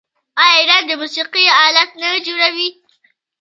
آیا 0.41 0.55
ایران 0.59 0.83
د 0.87 0.91
موسیقۍ 1.01 1.45
الات 1.63 1.91
نه 2.01 2.09
جوړوي؟ 2.25 2.69